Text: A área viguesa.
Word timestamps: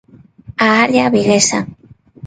A 0.65 0.67
área 0.85 1.13
viguesa. 1.15 1.59